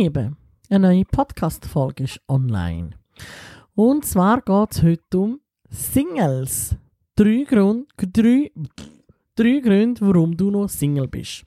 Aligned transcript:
Lieben, 0.00 0.38
eine 0.70 0.88
neue 0.88 1.04
Podcast-Folge 1.04 2.04
ist 2.04 2.22
online. 2.26 2.92
Und 3.74 4.06
zwar 4.06 4.40
geht 4.40 4.72
es 4.72 4.82
heute 4.82 5.18
um 5.18 5.40
Singles. 5.68 6.74
Drei, 7.16 7.44
Grund, 7.46 7.86
drei, 7.98 8.50
drei 9.34 9.60
Gründe, 9.60 10.00
warum 10.00 10.34
du 10.38 10.50
noch 10.50 10.70
Single 10.70 11.06
bist. 11.06 11.44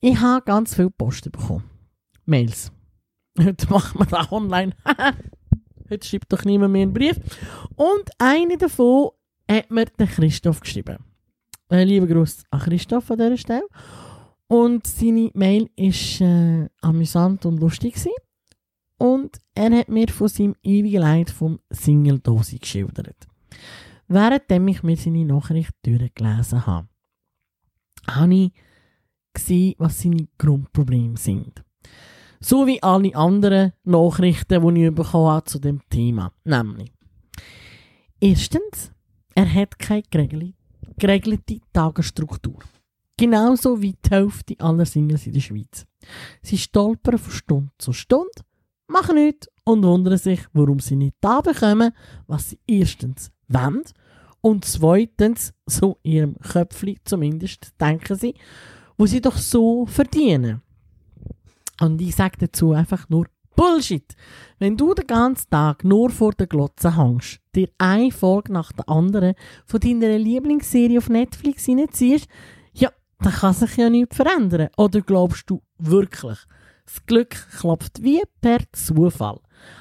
Ich 0.00 0.20
habe 0.20 0.44
ganz 0.44 0.74
viele 0.74 0.90
Post 0.90 1.32
bekommen. 1.32 1.64
Mails. 2.26 2.70
Heute 3.42 3.70
machen 3.70 4.00
wir 4.00 4.06
das 4.06 4.30
online. 4.30 4.72
Heute 5.88 6.06
schreibt 6.06 6.30
doch 6.30 6.44
niemand 6.44 6.74
mehr 6.74 6.82
einen 6.82 6.92
Brief. 6.92 7.16
Und 7.74 8.10
eine 8.18 8.58
davon 8.58 9.12
hat 9.50 9.70
mir 9.70 9.86
Christoph 9.86 10.60
geschrieben. 10.60 10.98
Äh, 11.70 11.84
lieber 11.84 12.06
Gruß 12.06 12.44
an 12.50 12.60
Christoph 12.60 13.10
an 13.10 13.16
dieser 13.16 13.38
Stelle. 13.38 13.66
Und 14.48 14.86
seine 14.86 15.30
Mail 15.34 15.70
war 15.76 16.26
äh, 16.26 16.68
amüsant 16.80 17.46
und 17.46 17.58
lustig. 17.58 17.94
Gewesen. 17.94 18.12
Und 18.98 19.38
er 19.54 19.70
hat 19.78 19.88
mir 19.88 20.08
von 20.08 20.28
seinem 20.28 20.54
ewigen 20.62 21.00
Leid 21.00 21.30
vom 21.30 21.60
Single-Dosi 21.70 22.58
geschildert. 22.58 23.26
Währenddem 24.08 24.68
ich 24.68 24.82
mir 24.82 24.96
seine 24.96 25.24
Nachricht 25.24 25.72
durchgelesen 25.82 26.66
habe, 26.66 26.88
habe 28.08 28.34
ich 28.34 28.52
gesehen, 29.34 29.74
was 29.78 30.00
seine 30.00 30.28
Grundprobleme 30.38 31.16
sind. 31.16 31.62
So 32.40 32.66
wie 32.66 32.82
alle 32.82 33.14
anderen 33.14 33.72
Nachrichten, 33.84 34.74
die 34.74 34.86
ich 34.86 35.12
habe 35.12 35.44
zu 35.44 35.58
dem 35.58 35.80
Thema. 35.90 36.32
Nämlich, 36.44 36.92
erstens, 38.20 38.92
er 39.34 39.52
hat 39.52 39.78
keine 39.78 40.02
geregelte 40.98 41.60
Tagesstruktur. 41.72 42.60
Genauso 43.18 43.80
wie 43.80 43.92
die 43.94 44.10
Hälfte 44.10 44.54
aller 44.58 44.84
Singles 44.84 45.26
in 45.26 45.32
der 45.32 45.40
Schweiz. 45.40 45.86
Sie 46.42 46.58
stolpern 46.58 47.18
von 47.18 47.32
Stunde 47.32 47.72
zu 47.78 47.92
Stunde, 47.92 48.42
machen 48.88 49.16
nichts 49.16 49.48
und 49.64 49.84
wundern 49.84 50.18
sich, 50.18 50.40
warum 50.52 50.80
sie 50.80 50.96
nicht 50.96 51.16
da 51.20 51.40
bekommen, 51.40 51.92
was 52.26 52.50
sie 52.50 52.58
erstens 52.66 53.30
wollen 53.48 53.84
und 54.46 54.64
zweitens, 54.64 55.52
so 55.66 55.98
ihrem 56.02 56.36
Köpfchen 56.38 56.98
zumindest, 57.04 57.72
denken 57.80 58.16
sie, 58.16 58.34
wo 58.96 59.06
sie 59.06 59.20
doch 59.20 59.36
so 59.36 59.86
verdienen. 59.86 60.62
Und 61.80 62.00
ich 62.00 62.14
sage 62.14 62.36
dazu 62.38 62.72
einfach 62.72 63.08
nur 63.08 63.26
Bullshit. 63.56 64.14
Wenn 64.58 64.76
du 64.76 64.94
den 64.94 65.06
ganzen 65.06 65.50
Tag 65.50 65.82
nur 65.82 66.10
vor 66.10 66.32
der 66.32 66.46
Glotze 66.46 66.96
hängst, 66.96 67.40
dir 67.54 67.68
eine 67.78 68.12
Folge 68.12 68.52
nach 68.52 68.70
der 68.70 68.88
anderen 68.88 69.34
von 69.64 69.80
deiner 69.80 70.18
Lieblingsserie 70.18 70.98
auf 70.98 71.08
Netflix 71.08 71.68
reinziehst, 71.68 72.28
ja, 72.28 72.32
dann 73.18 73.32
kann 73.32 73.54
sich 73.54 73.76
ja 73.76 73.90
nichts 73.90 74.16
verändern. 74.16 74.68
Oder 74.76 75.00
glaubst 75.00 75.48
du 75.50 75.62
wirklich, 75.78 76.38
das 76.84 77.06
Glück 77.06 77.34
klopft 77.58 78.02
wie 78.02 78.22
per 78.40 78.60
Zufall, 78.72 79.40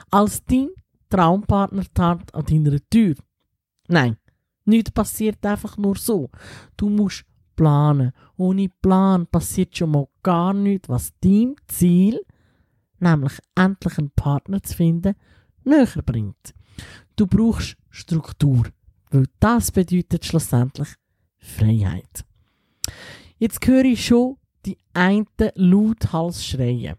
als 0.10 0.44
dein 0.46 0.70
Traumpartner 1.10 1.84
tat 1.94 2.34
an 2.34 2.46
deiner 2.46 2.80
Tür? 2.90 3.16
Nein, 3.88 4.18
nichts 4.66 4.92
passiert 4.92 5.46
einfach 5.46 5.78
nur 5.78 5.96
so. 5.96 6.30
Du 6.78 6.90
musst 6.90 7.26
planen. 7.56 8.12
Ohne 8.38 8.70
Plan 8.82 9.28
passiert 9.28 9.78
schon 9.78 9.92
mal 9.92 10.08
gar 10.24 10.54
nichts, 10.54 10.90
was 10.90 11.14
dein 11.22 11.56
Ziel, 11.68 12.22
nämlich 13.00 13.40
endlich 13.56 13.98
einen 13.98 14.12
Partner 14.12 14.62
zu 14.62 14.76
finden, 14.76 15.16
näher 15.64 16.02
bringt. 16.06 16.54
Du 17.16 17.28
brauchst 17.28 17.78
Struktur, 17.90 18.66
weil 19.12 19.26
das 19.40 19.72
bedeutet 19.72 20.26
schlussendlich 20.26 20.90
Freiheit. 21.38 22.26
Jetzt 23.46 23.68
höre 23.68 23.86
ich 23.86 24.04
schon 24.04 24.38
die 24.66 24.76
einen 24.96 25.28
lauthals 25.54 26.44
schreien. 26.44 26.96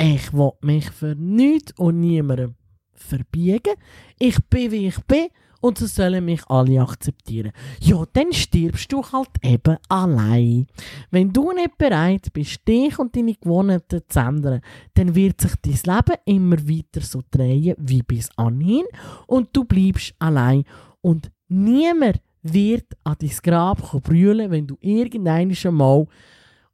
Ich 0.00 0.32
will 0.32 0.52
mich 0.62 0.90
für 0.90 1.14
nichts 1.14 1.78
und 1.78 2.00
niemandem 2.00 2.54
verbiegen. 2.94 3.74
Ich 4.18 4.38
bin, 4.48 4.70
wie 4.70 4.86
ich 4.86 4.98
bin 5.04 5.26
und 5.60 5.76
so 5.76 5.84
sollen 5.84 6.24
mich 6.24 6.46
alle 6.46 6.80
akzeptieren. 6.80 7.52
Ja, 7.78 8.04
dann 8.10 8.32
stirbst 8.32 8.90
du 8.90 9.02
halt 9.04 9.28
eben 9.42 9.76
allein. 9.90 10.66
Wenn 11.10 11.30
du 11.30 11.52
nicht 11.52 11.76
bereit 11.76 12.32
bist, 12.32 12.66
dich 12.66 12.98
und 12.98 13.14
deine 13.14 13.34
Gewohnheiten 13.34 14.00
zu 14.08 14.18
ändern, 14.18 14.62
dann 14.94 15.14
wird 15.14 15.42
sich 15.42 15.52
dein 15.60 15.94
Leben 15.94 16.20
immer 16.24 16.68
weiter 16.70 17.02
so 17.02 17.20
drehen 17.30 17.76
wie 17.78 18.02
bis 18.02 18.30
anhin 18.38 18.86
und 19.26 19.50
du 19.52 19.66
bleibst 19.66 20.14
allein 20.18 20.64
und 21.02 21.30
niemand 21.48 22.22
wird 22.42 22.86
an 23.04 23.16
dein 23.18 23.30
Grab 23.42 24.02
brüllen, 24.02 24.50
wenn 24.50 24.66
du 24.66 24.76
irgendein 24.80 25.56
Mal 25.70 26.06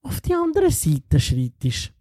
auf 0.03 0.21
die 0.21 0.34
andere 0.34 0.71
Seite 0.71 1.21
schreitest. 1.21 1.93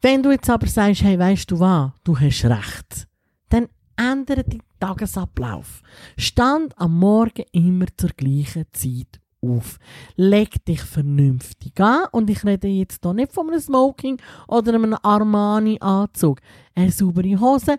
Wenn 0.00 0.22
du 0.22 0.30
jetzt 0.30 0.50
aber 0.50 0.66
sagst, 0.66 1.02
hey, 1.02 1.18
weißt 1.18 1.50
du 1.50 1.60
was, 1.60 1.92
du 2.02 2.18
hast 2.18 2.44
recht, 2.44 3.06
dann 3.48 3.68
ändere 3.96 4.42
deinen 4.42 4.62
Tagesablauf. 4.80 5.82
Stand 6.16 6.76
am 6.76 6.98
Morgen 6.98 7.44
immer 7.52 7.86
zur 7.96 8.10
gleichen 8.10 8.66
Zeit 8.72 9.20
auf. 9.40 9.78
Leg 10.16 10.64
dich 10.64 10.82
vernünftig 10.82 11.78
an 11.80 12.06
und 12.12 12.30
ich 12.30 12.44
rede 12.44 12.68
jetzt 12.68 13.00
hier 13.02 13.14
nicht 13.14 13.32
von 13.32 13.48
einem 13.48 13.60
Smoking 13.60 14.20
oder 14.48 14.74
einem 14.74 14.96
Armani-Anzug. 15.02 16.40
Eine 16.74 16.90
saubere 16.90 17.38
Hose, 17.38 17.78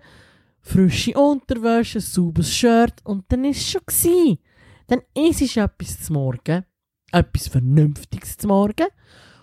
frische 0.64 1.14
Unterwäsche, 1.14 2.00
ein 2.00 2.02
sauberes 2.02 2.52
Shirt 2.52 2.96
und 3.04 3.26
dann 3.28 3.46
ist 3.46 3.60
es 3.60 3.72
schon 3.72 3.82
gewesen. 3.86 4.40
Dann 4.88 5.02
isst 5.14 5.56
du 5.56 5.60
etwas 5.60 6.02
zum 6.02 6.16
Morgen, 6.16 6.66
etwas 7.12 7.48
Vernünftiges 7.48 8.38
zum 8.38 8.50
Morgen 8.50 8.88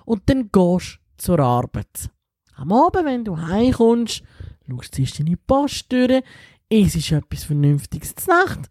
und 0.05 0.23
dann 0.27 0.51
gehst 0.51 0.99
du 1.17 1.23
zur 1.23 1.39
Arbeit. 1.39 2.11
Am 2.57 2.73
Abend, 2.73 3.05
wenn 3.05 3.25
du 3.25 3.37
heimkommst, 3.37 4.23
schaust 4.69 4.99
du 4.99 5.05
deine 5.05 5.37
Post 5.37 5.93
durch, 5.93 6.23
es 6.69 6.95
ist 6.95 7.13
etwas 7.13 7.45
Vernünftiges 7.45 8.15
zur 8.15 8.35
Nacht 8.35 8.71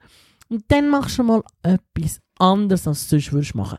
und 0.50 0.64
dann 0.70 0.90
machst 0.90 1.20
du 1.20 1.24
mal 1.24 1.44
etwas 1.64 2.20
anderes, 2.40 2.88
als 2.88 3.08
du 3.08 3.20
sonst 3.20 3.31
würdest 3.31 3.56
machen. 3.56 3.78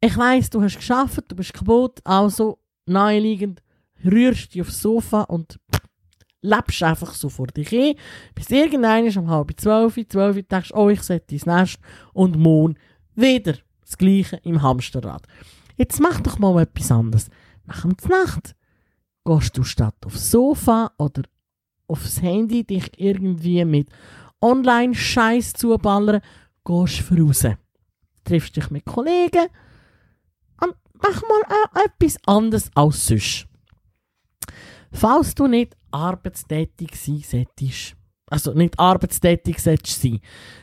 Ich 0.00 0.16
weiss, 0.16 0.50
du 0.50 0.62
hast 0.62 0.76
geschafft, 0.76 1.24
du 1.28 1.36
bist 1.36 1.52
kaputt, 1.52 2.00
also 2.04 2.58
naheliegend, 2.86 3.62
rührst 4.04 4.54
dich 4.54 4.62
aufs 4.62 4.80
Sofa 4.80 5.22
und 5.22 5.60
lebst 6.42 6.82
einfach 6.82 7.14
so 7.14 7.28
vor 7.28 7.48
dich 7.48 7.68
hin, 7.68 7.96
bis 8.34 8.50
irgendeiner 8.50 9.16
um 9.18 9.28
halb 9.28 9.58
zwölf, 9.60 9.98
zwölf 10.08 10.46
denkst, 10.48 10.72
oh, 10.74 10.88
ich 10.88 11.02
setze 11.02 11.34
ins 11.34 11.46
Nest 11.46 11.78
und 12.12 12.36
morgen 12.36 12.76
wieder 13.14 13.54
das 13.82 13.98
Gleiche 13.98 14.40
im 14.44 14.62
Hamsterrad. 14.62 15.26
Jetzt 15.76 16.00
mach 16.00 16.20
doch 16.20 16.38
mal 16.38 16.62
etwas 16.62 16.90
anderes. 16.90 17.28
Nach 17.66 17.84
der 17.84 18.08
Nacht 18.08 18.54
gehst 19.24 19.56
du 19.56 19.64
statt 19.64 19.96
aufs 20.04 20.30
Sofa 20.30 20.92
oder 20.98 21.22
aufs 21.86 22.22
Handy 22.22 22.64
dich 22.64 22.90
irgendwie 22.98 23.64
mit 23.64 23.88
Online-Scheiß 24.40 25.54
zuballern, 25.54 26.20
gehst 26.64 27.10
raus. 27.10 27.46
Triffst 28.24 28.56
dich 28.56 28.70
mit 28.70 28.84
Kollegen 28.84 29.48
und 30.62 30.74
mach 30.94 31.22
mal 31.22 31.42
äh, 31.48 31.86
etwas 31.86 32.16
anderes 32.26 32.70
als 32.74 33.06
sonst. 33.06 33.46
Falls 34.92 35.34
du 35.34 35.46
nicht 35.46 35.76
arbeitstätig 35.92 36.94
sein 36.96 37.22
solltest, 37.22 37.96
also 38.26 38.52
nicht 38.52 38.78
arbeitstätig 38.78 39.58
solltest 39.58 40.02
sein, 40.02 40.20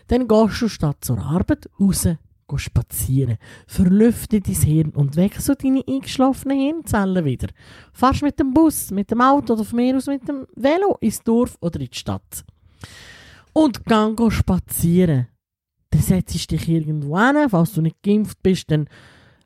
dann 0.07 0.27
gehst 0.27 0.61
du 0.61 0.69
statt 0.69 0.97
zur 1.01 1.19
Arbeit 1.19 1.69
raus 1.79 2.07
Geh 2.49 2.57
spazieren, 2.59 3.37
verlüfte 3.67 4.39
dein 4.39 4.55
Hirn 4.55 4.89
und 4.91 5.17
wechsel 5.17 5.55
deine 5.55 5.83
eingeschlafenen 5.85 6.57
Hirnzellen 6.57 7.25
wieder. 7.25 7.49
Fahrst 7.91 8.21
mit 8.21 8.39
dem 8.39 8.53
Bus, 8.53 8.89
mit 8.91 9.11
dem 9.11 9.19
Auto 9.19 9.53
oder 9.53 9.65
von 9.65 9.75
mir 9.75 9.97
aus 9.97 10.07
mit 10.07 10.25
dem 10.29 10.47
Velo 10.55 10.97
ins 11.01 11.19
Dorf 11.19 11.57
oder 11.59 11.81
in 11.81 11.89
die 11.91 11.97
Stadt. 11.97 12.45
Und 13.51 13.83
gang 13.83 14.15
go 14.15 14.29
spazieren. 14.29 15.27
Dann 15.89 16.01
setzt 16.01 16.49
dich 16.49 16.69
irgendwo 16.69 17.19
hin, 17.19 17.49
falls 17.49 17.73
du 17.73 17.81
nicht 17.81 18.01
geimpft 18.01 18.41
bist, 18.41 18.71
dann 18.71 18.87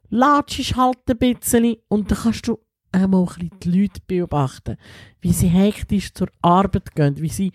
latschst 0.10 0.76
halt 0.76 1.00
ein 1.08 1.18
bisschen 1.18 1.78
und 1.88 2.12
dann 2.12 2.18
kannst 2.20 2.48
du 2.48 2.60
einmal 2.92 3.28
ein 3.40 3.52
die 3.64 3.82
Leute 3.82 4.02
beobachten, 4.06 4.78
wie 5.22 5.34
sie 5.34 5.48
hektisch 5.48 6.14
zur 6.14 6.30
Arbeit 6.42 6.96
gehen, 6.96 7.18
wie 7.18 7.30
sie 7.30 7.52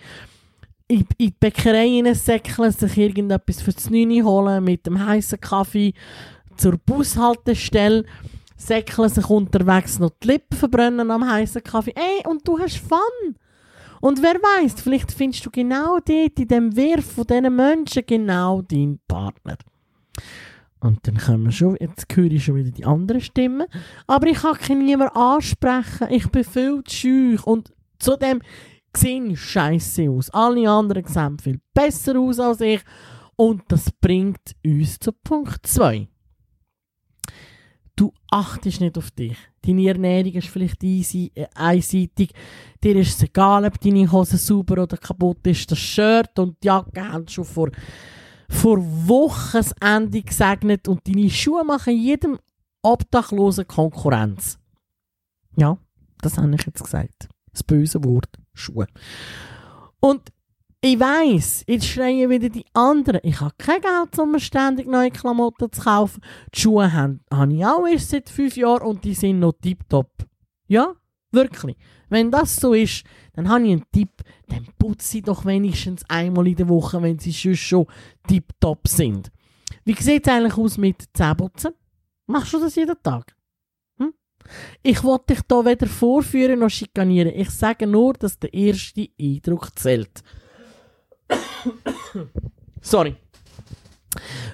in, 0.89 1.05
die 1.19 1.31
Bäckerei 1.31 2.03
säckeln, 2.15 2.71
sich 2.71 2.97
irgendetwas 2.97 3.63
für 3.63 3.73
das 3.73 3.91
Neune 3.91 4.25
holen, 4.25 4.65
mit 4.65 4.87
dem 4.87 5.05
heißen 5.05 5.41
Kaffee 5.41 5.95
zur 6.57 6.79
Bushaltestelle, 6.79 8.05
säckeln 8.57 9.09
sich 9.09 9.29
unterwegs 9.29 9.99
noch 9.99 10.13
die 10.23 10.29
Lippen 10.29 10.57
verbrennen 10.57 11.11
am 11.11 11.29
heißen 11.29 11.63
Kaffee. 11.63 11.95
Ey, 11.95 12.27
und 12.27 12.47
du 12.47 12.59
hast 12.59 12.79
Fun! 12.79 13.37
Und 14.01 14.23
wer 14.23 14.35
weiß, 14.35 14.75
vielleicht 14.81 15.11
findest 15.11 15.45
du 15.47 15.51
genau 15.51 15.99
dort 15.99 16.39
in 16.39 16.49
dem 16.49 16.77
Wirf 16.77 17.13
von 17.13 17.27
diesen 17.27 17.57
Menschen 17.57 18.03
genau 18.07 18.63
deinen 18.63 19.01
Partner. 19.09 19.57
Und 20.87 21.07
dann 21.07 21.17
können 21.17 21.45
wir 21.45 21.53
schon, 21.53 21.77
jetzt 21.81 22.07
höre 22.15 22.31
ich 22.31 22.45
schon 22.45 22.57
wieder 22.57 22.71
die 22.71 22.85
anderen 22.85 23.21
Stimmen. 23.21 23.67
Aber 24.07 24.27
ich 24.27 24.39
kann 24.39 24.85
niemanden 24.85 25.17
ansprechen. 25.17 26.09
Ich 26.11 26.29
bin 26.29 26.45
viel 26.45 26.83
zu 26.85 26.97
scheu. 26.97 27.37
Und 27.45 27.73
zudem, 27.99 28.41
sehen 28.97 29.37
scheiße 29.37 30.09
aus. 30.11 30.31
Alle 30.31 30.71
anderen 30.71 31.05
sehen 31.05 31.39
viel 31.39 31.61
besser 31.75 32.19
aus 32.19 32.41
als 32.41 32.61
ich. 32.61 32.81
Und 33.37 33.63
das 33.69 33.91
bringt 34.01 34.57
uns 34.65 34.99
zu 34.99 35.13
Punkt 35.13 35.67
2. 35.67 36.09
Du 37.95 38.13
achtest 38.31 38.81
nicht 38.81 38.99
auf 38.99 39.11
dich. 39.11 39.37
Deine 39.63 39.89
Ernährung 39.89 40.33
ist 40.33 40.49
vielleicht 40.49 40.83
äh, 40.85 41.47
einseitig. 41.55 42.31
Dir 42.85 42.97
ist 42.97 43.17
es 43.17 43.23
egal, 43.23 43.65
ob 43.65 43.81
deine 43.81 44.11
Hose 44.11 44.37
sauber 44.37 44.83
oder 44.83 44.99
kaputt 44.99 45.47
ist. 45.47 45.71
Das 45.71 45.79
Shirt 45.79 46.39
und 46.39 46.63
die 46.63 46.67
Jacke 46.67 47.09
haben 47.11 47.27
schon 47.27 47.45
vor, 47.45 47.71
vor 48.49 48.79
Wochenende 48.81 50.23
gesegnet 50.23 50.89
und 50.89 51.07
deine 51.07 51.31
Schuhe 51.31 51.65
machen 51.65 51.97
jedem 51.97 52.39
Obdachlosen 52.83 53.67
Konkurrenz. 53.67 54.59
Ja, 55.57 55.79
das 56.21 56.39
habe 56.39 56.55
ich 56.55 56.67
jetzt 56.67 56.83
gesagt. 56.83 57.29
Das 57.53 57.63
böse 57.63 58.05
Wort 58.05 58.31
Schuhe. 58.53 58.87
Und 60.01 60.31
ich 60.81 61.01
weiss, 61.01 61.65
jetzt 61.67 61.87
schreien 61.87 62.31
wieder 62.31 62.49
die 62.49 62.67
anderen. 62.73 63.21
Ich 63.25 63.41
habe 63.41 63.55
kein 63.59 63.81
Geld, 63.81 64.19
um 64.19 64.33
mir 64.33 64.41
ständig 64.41 64.87
neue 64.87 65.11
Klamotten 65.11 65.73
zu 65.73 65.83
kaufen. 65.83 66.23
Die 66.55 66.61
Schuhe 66.61 66.93
habe 66.93 67.19
hab 67.33 67.51
ich 67.51 67.65
auch 67.65 67.87
erst 67.87 68.11
seit 68.11 68.29
fünf 68.29 68.57
Jahren 68.57 68.87
und 68.87 69.05
die 69.05 69.15
sind 69.15 69.41
noch 69.41 69.55
tiptop. 69.61 70.11
Ja, 70.69 70.95
wirklich. 71.37 71.77
Wenn 72.09 72.33
das 72.33 72.57
so 72.57 72.75
ist, 72.75 73.05
dann 73.35 73.49
habe 73.49 73.65
ich 73.65 73.73
einen 73.73 73.85
Tipp. 73.93 74.11
Dann 74.49 74.67
putze 74.79 75.07
sie 75.07 75.23
doch 75.23 75.45
wenigstens 75.45 76.03
einmal 76.09 76.49
in 76.49 76.57
der 76.57 76.69
Woche, 76.69 77.01
wenn 77.01 77.19
sie 77.19 77.33
schon 77.33 77.55
schon 77.55 77.87
tiptop 78.27 78.89
sind. 78.89 79.31
Wie 79.85 79.95
sieht 79.95 80.27
es 80.27 80.33
eigentlich 80.33 80.57
aus 80.57 80.79
mit 80.79 81.05
Zähneputzen? 81.13 81.73
Machst 82.27 82.53
du 82.53 82.59
das 82.59 82.75
jeden 82.75 83.01
Tag? 83.03 83.37
Hm? 83.99 84.13
Ich 84.83 85.03
wollte 85.05 85.35
dich 85.35 85.43
hier 85.49 85.65
weder 85.65 85.87
vorführen 85.87 86.59
noch 86.59 86.71
schikanieren. 86.71 87.33
Ich 87.35 87.51
sage 87.51 87.87
nur, 87.87 88.15
dass 88.15 88.39
der 88.39 88.53
erste 88.53 89.09
Eindruck 89.21 89.79
zählt. 89.79 90.23
Sorry. 92.81 93.17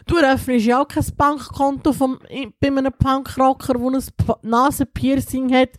Du 0.06 0.16
eröffnest 0.16 0.66
ja 0.66 0.82
auch 0.82 0.88
kein 0.88 1.04
Bankkonto 1.16 1.92
vom, 1.92 2.18
bei 2.60 2.68
einem 2.68 2.92
Punkrocker, 2.92 3.74
der 3.74 3.92
ein 3.92 4.02
Nasenpiercing 4.42 5.54
hat, 5.54 5.70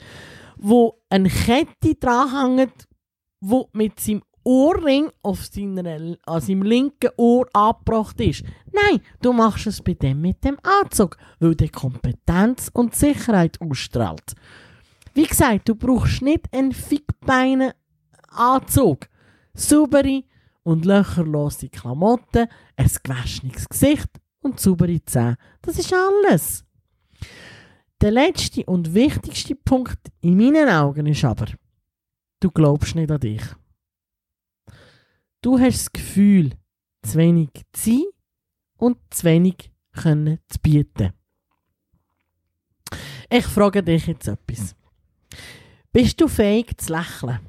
wo 0.63 1.01
eine 1.09 1.29
Kette 1.29 1.95
dranhängt, 1.99 2.87
wo 3.41 3.69
mit 3.73 3.99
seinem 3.99 4.23
Ohrring 4.43 5.09
auf 5.21 5.45
seiner, 5.45 6.17
an 6.25 6.41
seinem 6.41 6.63
linken 6.63 7.11
Ohr 7.17 7.47
angebracht 7.53 8.19
ist. 8.19 8.43
Nein, 8.71 9.01
du 9.21 9.31
machst 9.31 9.67
es 9.67 9.81
bei 9.81 9.93
dem 9.93 10.21
mit 10.21 10.43
dem 10.43 10.57
Anzug, 10.63 11.17
weil 11.39 11.55
der 11.55 11.69
Kompetenz 11.69 12.69
und 12.73 12.95
Sicherheit 12.95 13.59
ausstrahlt. 13.61 14.35
Wie 15.13 15.27
gesagt, 15.27 15.69
du 15.69 15.75
brauchst 15.75 16.21
nicht 16.21 16.51
einen 16.51 16.71
fickbeinen 16.71 17.73
Anzug. 18.29 19.07
Saubere, 19.53 20.23
und 20.63 20.85
löcherlose 20.85 21.69
Klamotten, 21.69 22.47
ein 22.75 22.91
gewaschenes 23.03 23.67
Gesicht 23.67 24.09
und 24.41 24.59
saubere 24.59 25.03
Zähne. 25.05 25.37
Das 25.61 25.77
ist 25.77 25.93
alles. 25.93 26.65
Der 28.03 28.11
letzte 28.11 28.65
und 28.65 28.93
wichtigste 28.93 29.55
Punkt 29.55 30.11
in 30.19 30.35
meinen 30.35 30.67
Augen 30.67 31.05
ist 31.05 31.23
aber, 31.23 31.45
du 32.41 32.51
glaubst 32.51 32.95
nicht 32.95 33.09
an 33.09 33.21
dich. 33.21 33.41
Du 35.41 35.57
hast 35.57 35.77
das 35.77 35.93
Gefühl, 35.93 36.51
zu 37.01 37.17
wenig 37.17 37.51
zu 37.71 37.91
sein 37.91 38.03
und 38.75 38.97
zu 39.09 39.23
wenig 39.23 39.71
können 39.93 40.39
zu 40.49 40.59
bieten. 40.59 41.13
Ich 43.29 43.45
frage 43.45 43.81
dich 43.81 44.07
jetzt 44.07 44.27
etwas. 44.27 44.75
Bist 45.93 46.19
du 46.19 46.27
fähig 46.27 46.77
zu 46.77 46.91
lächeln? 46.91 47.39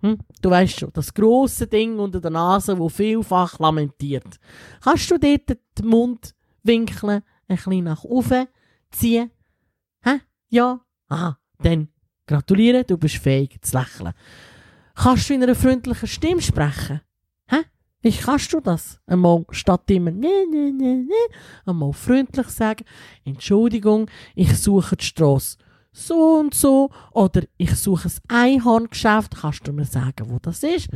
Hm? 0.00 0.18
Du 0.42 0.50
weißt 0.50 0.80
schon, 0.80 0.92
das 0.92 1.14
große 1.14 1.66
Ding 1.66 1.98
unter 1.98 2.20
der 2.20 2.30
Nase, 2.30 2.78
wo 2.78 2.90
vielfach 2.90 3.58
lamentiert. 3.58 4.38
Kannst 4.82 5.10
du 5.10 5.16
dort 5.16 5.48
den 5.48 5.86
Mundwinkel 5.86 7.08
ein 7.08 7.22
bisschen 7.48 7.84
nach 7.84 8.04
oben 8.04 8.48
ziehen? 8.90 9.30
Hä? 10.04 10.20
Ja? 10.48 10.80
Aha, 11.08 11.38
dann 11.58 11.88
gratuliere, 12.26 12.84
du 12.84 12.96
bist 12.96 13.16
fähig 13.16 13.60
zu 13.62 13.76
lächeln. 13.76 14.12
Kannst 14.94 15.28
du 15.28 15.34
in 15.34 15.42
einer 15.42 15.54
freundlichen 15.54 16.08
Stimme 16.08 16.42
sprechen? 16.42 17.00
Hä? 17.46 17.62
Wie 18.00 18.12
kannst 18.12 18.52
du 18.52 18.60
das? 18.60 18.98
Einmal 19.06 19.44
statt 19.50 19.90
immer 19.90 20.10
ne, 20.10 20.46
ne, 20.50 20.72
ne, 20.72 21.04
ne, 21.04 21.36
einmal 21.66 21.92
freundlich 21.92 22.48
sagen, 22.48 22.84
Entschuldigung, 23.24 24.10
ich 24.34 24.56
suche 24.58 24.96
die 24.96 25.04
Strasse 25.04 25.56
so 25.92 26.38
und 26.40 26.54
so. 26.54 26.90
Oder 27.12 27.42
ich 27.56 27.74
suche 27.76 28.08
ein 28.28 28.54
Einhorngeschäft, 28.54 29.36
kannst 29.36 29.66
du 29.66 29.72
mir 29.72 29.84
sagen, 29.84 30.30
wo 30.30 30.38
das 30.38 30.62
ist? 30.62 30.88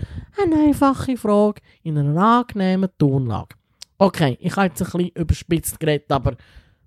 Eine 0.42 0.56
einfache 0.56 1.16
Frage 1.16 1.60
in 1.82 1.98
einer 1.98 2.20
angenehmen 2.20 2.90
Tonlage. 2.98 3.56
Okay, 3.98 4.36
ich 4.40 4.56
habe 4.56 4.68
jetzt 4.68 4.82
ein 4.82 4.90
bisschen 4.90 5.10
überspitzt 5.10 5.80
geredet, 5.80 6.10
aber 6.10 6.36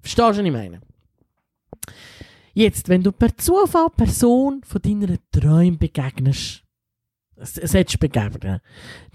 verstehst 0.01 0.19
du, 0.19 0.23
was 0.23 0.37
ich 0.37 0.51
meine? 0.51 0.81
Jetzt, 2.53 2.89
wenn 2.89 3.03
du 3.03 3.11
per 3.11 3.37
Zufall 3.37 3.89
Person 3.95 4.61
von 4.63 4.81
deiner 4.81 5.17
Träume 5.31 5.77
begegnest, 5.77 6.63
solltest 7.37 7.99
begegnen, 7.99 8.59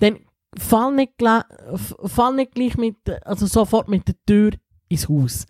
dann 0.00 0.18
fall 0.56 0.94
nicht, 0.94 1.12
fall 1.18 2.34
nicht 2.34 2.54
gleich 2.54 2.76
mit, 2.76 2.96
also 3.26 3.46
sofort 3.46 3.88
mit 3.88 4.06
der 4.08 4.14
Tür 4.26 4.52
ins 4.88 5.08
Haus 5.08 5.46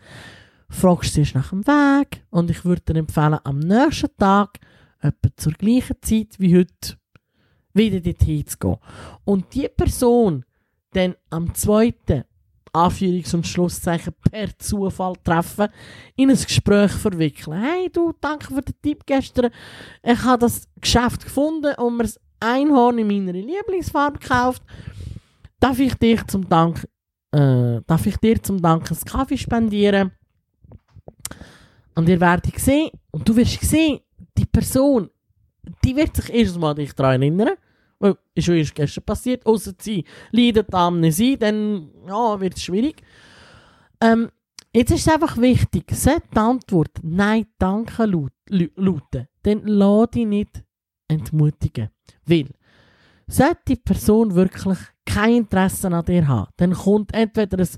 fragst 0.74 1.16
du 1.16 1.22
nach 1.34 1.50
dem 1.50 1.66
Weg 1.66 2.24
und 2.30 2.50
ich 2.50 2.64
würde 2.64 2.82
dir 2.82 2.98
empfehlen, 2.98 3.38
am 3.44 3.58
nächsten 3.60 4.14
Tag, 4.18 4.58
etwa 5.00 5.28
zur 5.36 5.52
gleichen 5.52 5.96
Zeit 6.02 6.38
wie 6.38 6.56
heute, 6.56 6.98
wieder 7.72 8.00
dorthin 8.00 8.46
zu 8.46 8.58
gehen. 8.58 8.76
Und 9.24 9.54
die 9.54 9.68
Person 9.68 10.44
dann 10.92 11.14
am 11.30 11.54
zweiten 11.54 12.24
Anführungs- 12.74 13.34
und 13.34 13.46
Schlusszeichen 13.46 14.12
per 14.30 14.56
Zufall 14.58 15.14
treffen, 15.22 15.68
in 16.16 16.30
ein 16.30 16.36
Gespräch 16.36 16.92
verwickeln. 16.92 17.60
Hey 17.60 17.88
du, 17.90 18.12
danke 18.20 18.46
für 18.52 18.60
den 18.60 18.74
Tipp 18.82 19.04
gestern. 19.06 19.50
Ich 20.02 20.22
habe 20.22 20.40
das 20.40 20.68
Geschäft 20.80 21.24
gefunden 21.24 21.74
und 21.76 21.96
mir 21.96 22.04
ein 22.04 22.66
Einhorn 22.66 22.98
in 22.98 23.06
meiner 23.06 23.32
Lieblingsfarbe 23.32 24.18
gekauft. 24.18 24.62
Darf 25.60 25.78
ich 25.78 25.94
dir 25.94 26.26
zum 26.26 26.48
Dank, 26.48 26.86
äh, 27.32 27.80
darf 27.86 28.06
ich 28.06 28.16
dir 28.18 28.42
zum 28.42 28.60
Dank 28.60 28.90
einen 28.90 29.00
Kaffee 29.00 29.38
spendieren? 29.38 30.12
Und 31.94 32.08
ihr 32.08 32.20
werdet 32.20 32.58
sehen, 32.58 32.90
und 33.12 33.28
du 33.28 33.36
wirst 33.36 33.60
sehen, 33.60 34.00
die 34.36 34.46
Person, 34.46 35.08
die 35.84 35.94
wird 35.94 36.16
sich 36.16 36.34
erstens 36.34 36.58
mal 36.58 36.74
dich 36.74 36.92
daran 36.92 37.22
erinnern, 37.22 37.54
weil 37.98 38.16
ist 38.34 38.44
schon 38.44 38.56
erst 38.56 38.74
gestern 38.74 39.04
passiert, 39.04 39.46
außer 39.46 39.72
sie 39.78 40.04
leidet 40.30 40.72
an 40.74 40.94
Amnesie, 40.94 41.36
dann 41.36 41.90
ja, 42.06 42.40
wird 42.40 42.56
es 42.56 42.62
schwierig. 42.62 43.02
Ähm, 44.00 44.30
jetzt 44.72 44.90
ist 44.90 45.06
es 45.06 45.12
einfach 45.12 45.36
wichtig, 45.38 45.84
sollte 45.92 46.28
die 46.32 46.38
Antwort 46.38 46.90
Nein, 47.02 47.46
danke 47.58 48.04
lauten, 48.06 49.28
dann 49.42 49.62
lass 49.64 50.10
dich 50.10 50.26
nicht 50.26 50.62
entmutigen. 51.08 51.90
Weil, 52.26 52.48
sollte 53.26 53.60
die 53.68 53.76
Person 53.76 54.34
wirklich 54.34 54.78
kein 55.04 55.36
Interesse 55.36 55.88
an 55.88 56.04
dir 56.04 56.26
haben, 56.26 56.50
dann 56.56 56.72
kommt 56.72 57.14
entweder 57.14 57.58
ein 57.58 57.68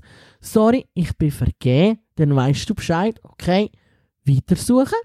Sorry, 0.41 0.87
ich 0.93 1.15
bin 1.17 1.31
vergeben, 1.31 1.99
dann 2.15 2.35
weißt 2.35 2.69
du 2.69 2.75
Bescheid, 2.75 3.19
okay, 3.23 3.71
weitersuchen. 4.25 4.99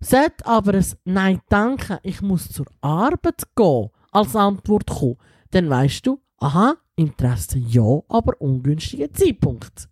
Sollte 0.00 0.44
aber 0.46 0.74
ein 0.74 0.86
Nein, 1.04 1.40
danke, 1.48 2.00
ich 2.02 2.20
muss 2.22 2.48
zur 2.48 2.66
Arbeit 2.80 3.42
gehen, 3.54 3.90
als 4.12 4.36
Antwort 4.36 4.86
kommen, 4.86 5.16
dann 5.50 5.68
weißt 5.68 6.06
du, 6.06 6.20
aha, 6.38 6.76
Interesse 6.94 7.58
ja, 7.58 8.00
aber 8.08 8.40
ungünstiger 8.40 9.12
Zeitpunkt. 9.12 9.88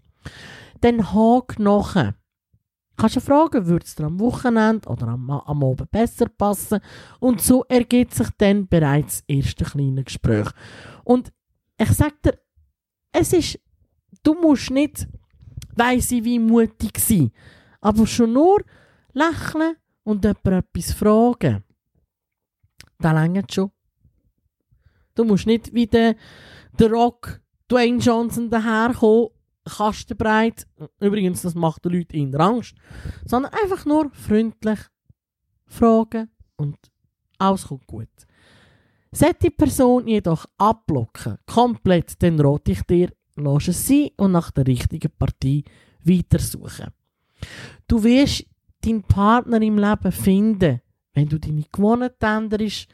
Dann 0.80 1.12
hak 1.12 1.58
nachher. 1.58 2.14
Kannst 2.96 3.16
du 3.16 3.20
fragen, 3.20 3.66
würde 3.66 3.86
es 3.86 3.94
dir 3.94 4.04
am 4.04 4.20
Wochenende 4.20 4.86
oder 4.88 5.08
am, 5.08 5.30
am 5.30 5.64
Abend 5.64 5.90
besser 5.90 6.28
passen? 6.28 6.80
Und 7.18 7.40
so 7.40 7.64
ergibt 7.64 8.12
sich 8.12 8.28
dann 8.36 8.68
bereits 8.68 9.24
das 9.26 9.36
erste 9.36 9.64
kleine 9.64 10.04
Gespräch. 10.04 10.48
Und 11.04 11.32
ich 11.78 11.90
sag 11.92 12.22
dir, 12.22 12.38
es 13.10 13.32
ist, 13.32 13.58
du 14.22 14.34
musst 14.34 14.70
nicht, 14.70 15.08
weiss 15.74 16.10
ich, 16.10 16.24
wie 16.24 16.38
mutig 16.38 16.98
sein. 16.98 17.30
Aber 17.80 18.06
schon 18.06 18.34
nur 18.34 18.62
lächeln 19.14 19.76
und 20.04 20.24
jemand 20.24 20.46
etwas 20.46 20.92
fragen. 20.92 21.64
Das 22.98 23.14
reicht 23.14 23.54
schon. 23.54 23.70
Du 25.14 25.24
musst 25.24 25.46
nicht 25.46 25.74
wie 25.74 25.86
der, 25.86 26.16
der 26.78 26.90
Rock 26.90 27.40
Dwayne 27.70 27.98
Johnson 27.98 28.50
daherkommen, 28.50 29.28
kastenbreit. 29.64 30.66
Übrigens, 31.00 31.42
das 31.42 31.54
macht 31.54 31.84
den 31.84 31.92
Leuten 31.92 32.16
in 32.16 32.34
Angst. 32.36 32.74
Sondern 33.24 33.52
einfach 33.52 33.84
nur 33.84 34.10
freundlich 34.12 34.80
fragen 35.66 36.30
und 36.56 36.76
alles 37.38 37.68
kommt 37.68 37.86
gut. 37.86 38.08
Sollte 39.12 39.38
die 39.44 39.50
Person 39.50 40.06
jedoch 40.06 40.46
abblocken, 40.58 41.38
komplett, 41.46 42.22
dann 42.22 42.40
rate 42.40 42.72
ich 42.72 42.82
dir, 42.82 43.10
lass 43.36 43.68
es 43.68 43.86
sein 43.86 44.10
und 44.16 44.32
nach 44.32 44.50
der 44.50 44.66
richtigen 44.66 45.10
Partie 45.18 45.64
weitersuchen. 46.04 46.90
Du 47.88 48.02
wirst 48.04 48.46
deinen 48.84 49.02
Partner 49.02 49.60
im 49.62 49.78
Leben 49.78 50.12
finden, 50.12 50.80
wenn 51.14 51.28
du 51.28 51.38
deine 51.38 51.64
Gewohnheiten 51.72 52.24
änderst, 52.24 52.88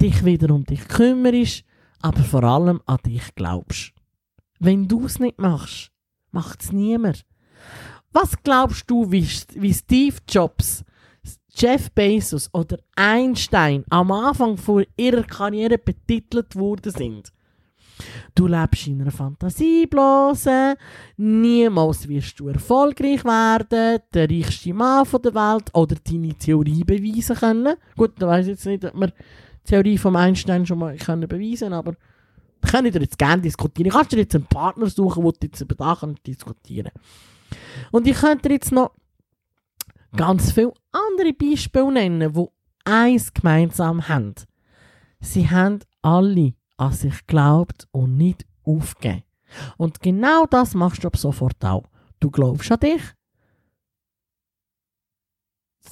dich 0.00 0.24
wieder 0.24 0.54
um 0.54 0.64
dich 0.64 0.86
kümmerst, 0.88 1.64
aber 2.00 2.22
vor 2.22 2.44
allem 2.44 2.80
an 2.86 2.98
dich 3.04 3.34
glaubst. 3.34 3.92
Wenn 4.58 4.88
du 4.88 5.06
es 5.06 5.18
nicht 5.18 5.38
machst, 5.38 5.90
macht 6.30 6.62
es 6.62 6.72
niemand. 6.72 7.24
Was 8.12 8.42
glaubst 8.42 8.90
du, 8.90 9.10
wie, 9.10 9.24
Steve 9.24 10.16
Jobs, 10.28 10.84
Jeff 11.54 11.90
Bezos 11.92 12.48
oder 12.52 12.78
Einstein 12.96 13.84
am 13.90 14.10
Anfang 14.10 14.56
von 14.56 14.84
ihrer 14.96 15.22
Karriere 15.22 15.78
betitelt 15.78 16.56
worden 16.56 16.92
sind? 16.92 17.32
Du 18.34 18.46
lebst 18.46 18.86
in 18.86 19.02
einer 19.02 19.10
Fantasieblase, 19.10 20.76
niemals 21.18 22.08
wirst 22.08 22.40
du 22.40 22.48
erfolgreich 22.48 23.24
werden, 23.24 24.00
der 24.14 24.30
reichste 24.30 24.72
Mann 24.72 25.06
der 25.22 25.34
Welt 25.34 25.70
oder 25.74 25.96
deine 25.96 26.34
Theorie 26.34 26.82
beweisen 26.82 27.36
können. 27.36 27.76
Gut, 27.96 28.12
da 28.18 28.28
weiß 28.28 28.46
jetzt 28.46 28.64
nicht, 28.64 28.84
ob 28.84 28.94
die 28.94 29.12
Theorie 29.64 29.98
von 29.98 30.16
Einstein 30.16 30.66
schon 30.66 30.78
mal 30.78 30.96
können 30.96 31.28
beweisen 31.28 31.72
aber 31.72 31.94
ich 32.62 32.70
dir 32.70 33.00
jetzt 33.00 33.18
gerne 33.18 33.42
diskutieren. 33.42 33.88
Ich 33.88 33.94
kann 33.94 34.06
dir 34.08 34.18
jetzt 34.18 34.34
einen 34.34 34.46
Partner 34.46 34.88
suchen, 34.88 35.24
der 35.24 35.32
jetzt 35.42 35.60
über 35.60 35.74
das 35.74 36.14
diskutieren 36.26 36.92
Und 37.90 38.06
ich 38.06 38.16
könnte 38.16 38.50
jetzt 38.50 38.72
noch 38.72 38.92
ganz 40.16 40.52
viele 40.52 40.74
andere 40.92 41.32
Beispiele 41.32 41.92
nennen, 41.92 42.32
die 42.32 42.46
eins 42.84 43.32
gemeinsam 43.32 44.08
haben. 44.08 44.34
Sie 45.20 45.48
haben 45.48 45.80
alle 46.02 46.54
an 46.76 46.92
sich 46.92 47.26
geglaubt 47.26 47.88
und 47.92 48.16
nicht 48.16 48.46
aufgegeben. 48.64 49.22
Und 49.76 50.00
genau 50.00 50.46
das 50.46 50.74
machst 50.74 51.04
du 51.04 51.08
ab 51.08 51.16
sofort 51.16 51.62
auch. 51.64 51.84
Du 52.20 52.30
glaubst 52.30 52.70
an 52.70 52.80
dich. 52.80 53.02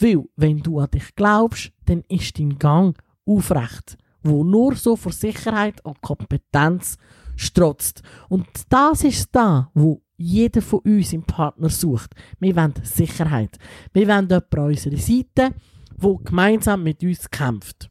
Weil, 0.01 0.25
wenn 0.37 0.63
du 0.63 0.79
an 0.79 0.91
dich 0.91 1.15
glaubst, 1.17 1.73
dann 1.87 2.03
ist 2.09 2.39
dein 2.39 2.59
Gang 2.59 2.97
aufrecht, 3.29 3.97
wo 4.23 4.45
nur 4.45 4.75
so 4.75 4.97
vor 4.97 5.13
Sicherheit 5.13 5.85
und 5.85 6.01
Kompetenz 6.01 6.97
strotzt. 7.37 8.03
Und 8.29 8.47
das 8.69 9.05
ist 9.05 9.29
da, 9.33 9.71
wo 9.75 10.03
jeder 10.17 10.61
von 10.61 10.81
uns 10.81 11.13
im 11.13 11.23
Partner 11.23 11.69
sucht. 11.69 12.15
Wir 12.41 12.57
wollen 12.57 12.75
Sicherheit. 12.83 13.57
Wir 13.93 14.09
wollen 14.09 14.29
jemanden 14.29 14.59
an 14.59 14.67
unserer 14.67 14.97
Seite, 14.97 15.55
der 15.97 16.15
gemeinsam 16.25 16.83
mit 16.83 17.03
uns 17.03 17.31
kämpft. 17.31 17.89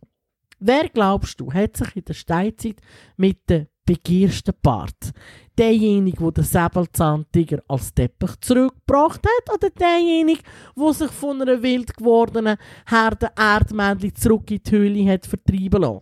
Wer 0.59 0.89
glaubst 0.89 1.39
du, 1.39 1.51
hat 1.53 1.77
sich 1.77 1.95
in 1.95 2.05
der 2.05 2.13
Steinzeit 2.13 2.81
mit 3.15 3.49
dem 3.49 3.67
begehrsten 3.85 4.55
Part? 4.61 5.13
Derjenige, 5.57 6.23
der 6.23 6.31
den 6.31 6.43
Säbelzahntiger 6.43 7.63
als 7.67 7.93
Teppich 7.93 8.39
zurückgebracht 8.41 9.25
hat, 9.25 9.55
oder 9.55 9.69
derjenige, 9.71 10.43
der 10.75 10.93
sich 10.93 11.11
von 11.11 11.41
einer 11.41 11.61
wild 11.63 11.95
gewordenen 11.97 12.57
Herde 12.85 13.31
Erdmännchen 13.35 14.13
zurück 14.15 14.51
in 14.51 14.61
die 14.63 14.71
Höhle 14.71 15.11
hat 15.11 15.25
vertreiben 15.25 15.81
lassen? 15.81 16.01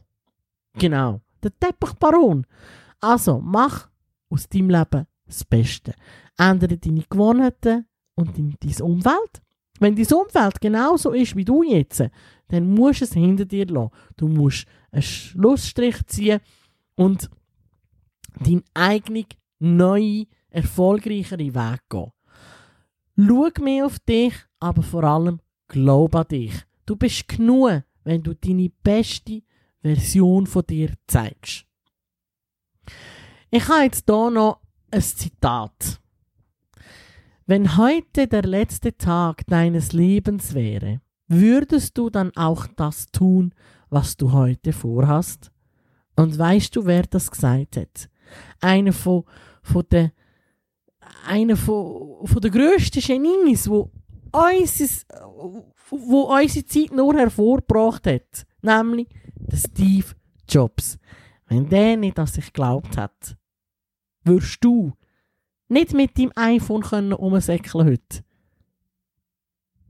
Genau, 0.78 1.22
der 1.42 1.58
Teppichbaron. 1.58 2.46
Also, 3.00 3.40
mach 3.40 3.88
aus 4.30 4.50
deinem 4.50 4.70
Leben 4.70 5.08
das 5.26 5.46
Beste. 5.46 5.94
Ändere 6.38 6.78
deine 6.78 7.04
Gewohnheiten 7.10 7.86
und 8.16 8.38
dein 8.38 8.82
Umfeld. 8.82 9.42
Wenn 9.80 9.96
dein 9.96 10.14
Umfeld 10.14 10.60
genauso 10.62 11.12
ist 11.12 11.36
wie 11.36 11.46
du 11.46 11.64
jetzt, 11.64 12.04
dann 12.48 12.74
musst 12.74 13.02
du 13.02 13.06
es 13.06 13.14
hinter 13.14 13.46
dir 13.46 13.66
lassen. 13.68 13.92
Du 14.18 14.28
musst 14.28 14.68
einen 14.92 15.02
Schlussstrich 15.02 16.06
ziehen 16.08 16.40
und 16.96 17.30
deinen 18.40 18.64
eigenen, 18.74 19.26
neuen, 19.60 20.28
erfolgreicheren 20.50 21.54
Weg 21.54 21.80
gehen. 21.90 22.12
Schau 23.18 23.64
mehr 23.64 23.86
auf 23.86 24.00
dich, 24.00 24.34
aber 24.60 24.84
vor 24.84 25.04
allem 25.04 25.40
glaub 25.68 26.16
an 26.16 26.28
dich. 26.28 26.54
Du 26.86 26.96
bist 26.96 27.28
genug, 27.28 27.84
wenn 28.04 28.22
du 28.22 28.36
deine 28.36 28.70
beste 28.84 29.42
Version 29.82 30.48
von 30.48 30.66
dir 30.66 30.94
zeigst. 31.08 31.66
Ich 33.50 33.68
habe 33.68 33.84
jetzt 33.84 34.06
hier 34.08 34.30
noch 34.32 34.60
ein 34.92 35.02
Zitat. 35.02 36.02
Wenn 37.46 37.78
heute 37.78 38.28
der 38.28 38.44
letzte 38.44 38.98
Tag 38.98 39.46
deines 39.48 39.94
Lebens 39.94 40.54
wäre, 40.54 41.02
würdest 41.28 41.98
du 41.98 42.10
dann 42.10 42.36
auch 42.36 42.68
das 42.76 43.08
tun, 43.08 43.54
was 43.90 44.18
du 44.18 44.32
heute 44.32 44.74
vorhast? 44.74 45.52
Und 46.16 46.38
weißt 46.38 46.76
du, 46.76 46.86
wer 46.86 47.04
das 47.04 47.30
gesagt 47.30 47.78
hat? 47.78 48.10
Einer 48.62 48.94
von, 48.94 49.24
von 49.62 49.84
der 49.90 50.12
einer 51.26 51.58
von, 51.58 52.26
von 52.26 52.42
der 52.42 52.52
grössten 52.52 53.02
Genies, 53.02 53.70
wo 53.70 53.92
uns, 54.32 55.06
wo 55.90 56.22
unsere 56.22 56.66
Zeit 56.66 56.92
nur 56.92 57.16
hervorgebracht 57.16 58.08
hat. 58.08 58.46
Nämlich 58.62 59.08
der 59.36 59.58
Steve 59.58 60.08
Jobs. 60.48 60.98
Wenn 61.48 61.70
der 61.70 61.98
nicht 61.98 62.20
an 62.20 62.28
sich 62.28 62.48
geglaubt 62.48 62.98
hat, 62.98 63.38
würdest 64.24 64.64
du 64.64 64.94
nicht 65.68 65.94
mit 65.94 66.18
deinem 66.18 66.32
iPhone 66.36 66.82
können 66.82 67.14
umsäckeln 67.14 67.88
heute. 67.88 68.24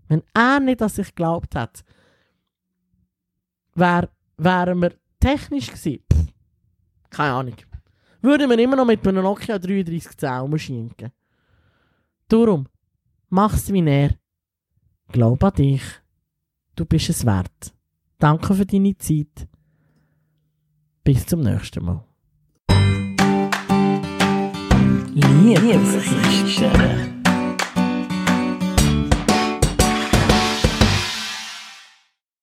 Wenn 0.08 0.24
er 0.34 0.60
nicht 0.60 0.82
an 0.82 0.90
sich 0.90 1.08
geglaubt 1.08 1.56
hat, 1.56 1.84
wär, 3.74 4.10
wären 4.38 4.82
wir 4.82 4.94
technisch 5.20 5.68
gewesen. 5.68 6.04
Pff, 6.12 6.28
keine 7.10 7.34
Ahnung. 7.34 7.56
Würden 8.26 8.50
wir 8.50 8.58
immer 8.58 8.76
noch 8.76 8.88
mit 8.88 9.08
einem 9.08 9.22
Nokia 9.22 9.60
3310 9.60 10.42
umschinken. 10.42 11.12
Darum, 12.28 12.66
mach's 13.30 13.72
wie 13.72 13.88
er. 13.88 14.16
Glaub 15.10 15.44
an 15.44 15.54
dich. 15.54 15.84
Du 16.76 16.86
bist 16.86 17.10
es 17.10 17.24
wert. 17.24 17.72
Danke 18.18 18.56
für 18.56 18.66
deine 18.66 18.98
Zeit. 18.98 19.48
Bis 21.04 21.24
zum 21.28 21.42
nächsten 21.42 21.86
Mal. 21.86 22.04
Liebesgeschichte. 25.14 27.15